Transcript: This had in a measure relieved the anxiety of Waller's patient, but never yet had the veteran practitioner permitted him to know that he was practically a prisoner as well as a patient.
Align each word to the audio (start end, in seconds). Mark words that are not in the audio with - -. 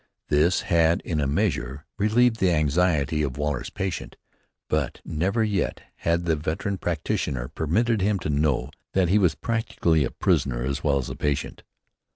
This 0.29 0.61
had 0.61 0.99
in 1.01 1.21
a 1.21 1.27
measure 1.27 1.85
relieved 1.99 2.37
the 2.37 2.49
anxiety 2.51 3.21
of 3.21 3.37
Waller's 3.37 3.69
patient, 3.69 4.15
but 4.67 4.99
never 5.05 5.43
yet 5.43 5.81
had 5.97 6.25
the 6.25 6.35
veteran 6.35 6.79
practitioner 6.79 7.49
permitted 7.49 8.01
him 8.01 8.17
to 8.17 8.29
know 8.31 8.71
that 8.93 9.09
he 9.09 9.19
was 9.19 9.35
practically 9.35 10.03
a 10.03 10.09
prisoner 10.09 10.63
as 10.63 10.83
well 10.83 10.97
as 10.97 11.11
a 11.11 11.15
patient. 11.15 11.61